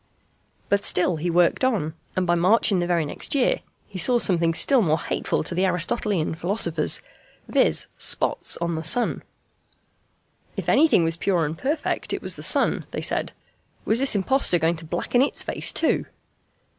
[0.67, 4.17] But still he worked on, and by March in the very next year, he saw
[4.17, 7.01] something still more hateful to the Aristotelian philosophers,
[7.47, 7.85] viz.
[7.99, 9.21] spots on the sun.
[10.55, 10.63] [Illustration: FIG.
[10.63, 13.33] 48.] If anything was pure and perfect it was the sun, they said.
[13.85, 16.07] Was this impostor going to blacken its face too?